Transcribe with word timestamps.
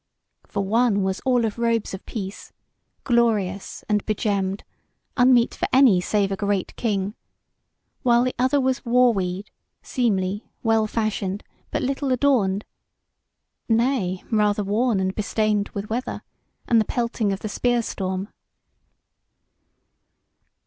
For 0.47 0.63
one 0.65 1.03
was 1.03 1.19
all 1.25 1.45
of 1.45 1.59
robes 1.59 1.93
of 1.93 2.07
peace, 2.07 2.53
glorious 3.03 3.83
and 3.87 4.03
be 4.07 4.15
gemmed, 4.15 4.63
unmeet 5.15 5.53
for 5.53 5.67
any 5.71 6.01
save 6.01 6.31
a 6.31 6.35
great 6.35 6.75
king; 6.75 7.13
while 8.01 8.23
the 8.23 8.33
other 8.39 8.59
was 8.59 8.83
war 8.83 9.13
weed, 9.13 9.51
seemly, 9.83 10.49
well 10.63 10.87
fashioned, 10.87 11.43
but 11.69 11.83
little 11.83 12.11
adorned; 12.11 12.65
nay 13.69 14.23
rather, 14.31 14.63
worn 14.63 14.99
and 14.99 15.13
bestained 15.13 15.69
with 15.75 15.91
weather, 15.91 16.23
and 16.67 16.81
the 16.81 16.85
pelting 16.85 17.31
of 17.31 17.41
the 17.41 17.47
spear 17.47 17.83
storm. 17.83 18.29